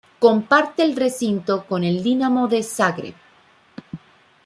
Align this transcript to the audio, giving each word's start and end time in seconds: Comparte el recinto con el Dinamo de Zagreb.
Comparte 0.17 0.81
el 0.81 0.95
recinto 0.95 1.63
con 1.67 1.83
el 1.83 2.01
Dinamo 2.01 2.47
de 2.47 2.63
Zagreb. 2.63 3.13